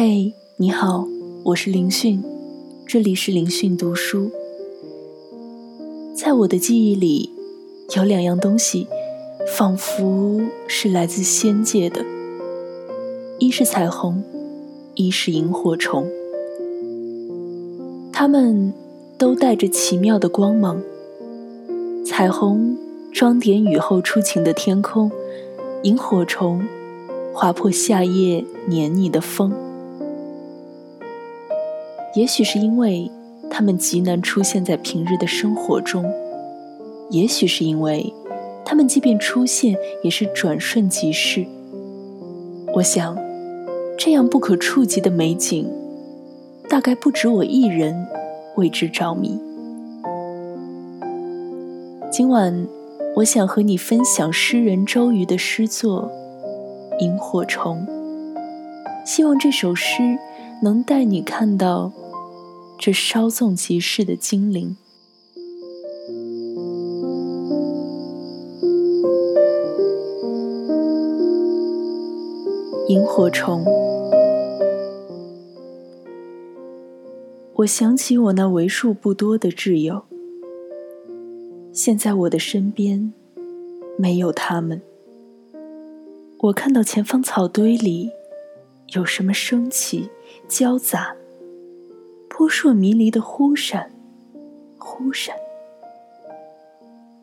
[0.00, 1.08] 嘿，你好，
[1.42, 2.22] 我是林讯，
[2.86, 4.30] 这里是林讯读书。
[6.14, 7.32] 在我的记忆里，
[7.96, 8.86] 有两样东西，
[9.56, 12.04] 仿佛是来自仙界的，
[13.40, 14.22] 一是彩虹，
[14.94, 16.06] 一是萤火虫。
[18.12, 18.72] 它们
[19.18, 20.80] 都带着奇妙的光芒。
[22.06, 22.78] 彩虹
[23.10, 25.10] 装点雨后初晴的天空，
[25.82, 26.64] 萤火虫
[27.34, 29.52] 划破夏夜黏腻的风。
[32.14, 33.10] 也许是因为
[33.50, 36.04] 他们极难出现在平日的生活中，
[37.10, 38.12] 也许是因为
[38.64, 41.46] 他们即便出现也是转瞬即逝。
[42.74, 43.16] 我想，
[43.98, 45.70] 这样不可触及的美景，
[46.68, 48.06] 大概不止我一人
[48.56, 49.38] 为之着迷。
[52.10, 52.66] 今晚，
[53.16, 56.10] 我想和你分享诗人周瑜的诗作
[57.00, 57.86] 《萤火虫》，
[59.06, 60.18] 希望这首诗。
[60.60, 61.92] 能带你看到
[62.76, 64.76] 这稍纵即逝的精灵。
[72.88, 73.64] 萤火虫，
[77.54, 80.02] 我想起我那为数不多的挚友，
[81.72, 83.12] 现在我的身边
[83.96, 84.82] 没有他们。
[86.40, 88.10] 我看到前方草堆里
[88.94, 90.08] 有什么升起。
[90.48, 91.14] 交杂、
[92.28, 93.90] 扑朔迷离的忽闪、
[94.78, 95.36] 忽闪，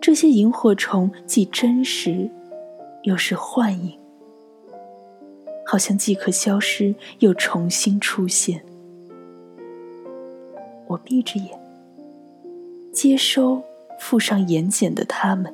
[0.00, 2.30] 这些萤火虫既真实，
[3.02, 3.98] 又是幻影，
[5.66, 8.62] 好像即刻消失又重新出现。
[10.86, 11.58] 我闭着眼，
[12.92, 13.62] 接收
[13.98, 15.52] 附上眼睑的他们，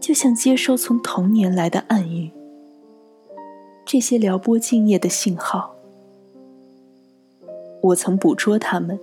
[0.00, 2.30] 就像接收从童年来的暗语，
[3.84, 5.74] 这些撩拨静夜的信号。
[7.80, 8.98] 我曾捕捉它们，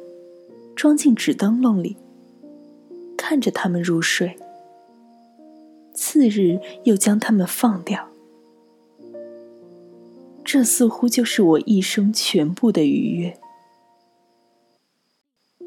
[0.75, 1.96] 装进纸灯笼里，
[3.18, 4.38] 看着它们入睡。
[5.94, 8.09] 次日又将它们放掉。
[10.44, 13.38] 这似乎就是我一生全部的愉悦。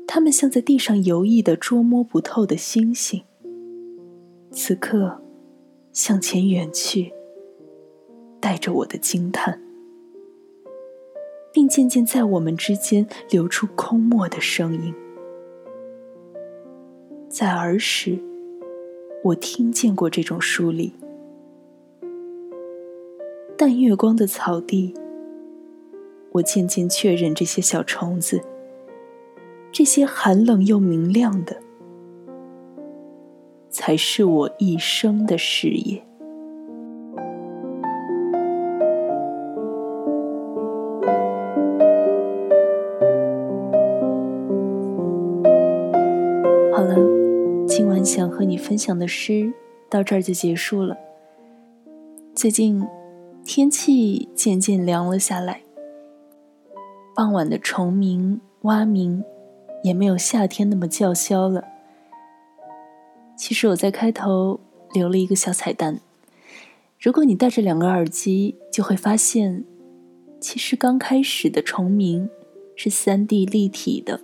[0.07, 3.23] 它们像在地上游弋的捉摸不透的星星，
[4.53, 5.21] 此刻
[5.93, 7.13] 向前远去，
[8.41, 9.68] 带着我的惊叹。
[11.53, 14.95] 并渐渐在我们之间流出空漠的声音。
[17.29, 18.19] 在儿时，
[19.23, 20.93] 我听见过这种疏离。
[23.57, 24.95] 淡月光的草地，
[26.33, 28.41] 我渐渐确认这些小虫子，
[29.73, 31.61] 这些寒冷又明亮的，
[33.69, 36.03] 才是我一生的事业。
[47.79, 49.53] 今晚想和你分享的诗
[49.89, 50.99] 到这儿就结束了。
[52.35, 52.85] 最近
[53.45, 55.63] 天气渐渐凉了下来，
[57.15, 59.23] 傍晚的虫鸣、蛙鸣
[59.85, 61.63] 也没有夏天那么叫嚣了。
[63.37, 64.59] 其实我在开头
[64.93, 66.01] 留了一个小彩蛋，
[67.01, 69.65] 如果你戴着两个耳机，就会发现，
[70.41, 72.29] 其实刚开始的虫鸣
[72.75, 74.23] 是三 D 立体的。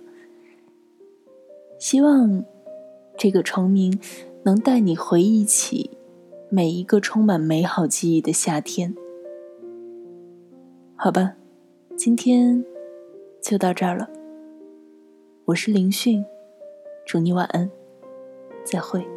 [1.79, 2.43] 希望
[3.17, 3.99] 这个重名
[4.43, 5.91] 能带你回忆起
[6.49, 8.95] 每一个充满美好记忆的夏天。
[10.95, 11.35] 好吧，
[11.95, 12.63] 今天
[13.41, 14.09] 就到这儿了。
[15.45, 16.25] 我是林讯，
[17.05, 17.69] 祝你晚安，
[18.63, 19.14] 再会。